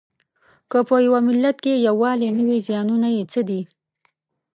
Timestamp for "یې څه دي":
3.15-3.61